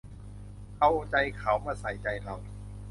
[0.79, 2.35] เอาใจเขามาใส่ใจเรา